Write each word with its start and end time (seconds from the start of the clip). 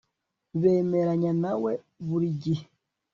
bemeranya 0.61 1.31
na 1.41 1.53
we 1.63 1.73
burigihe 2.07 2.65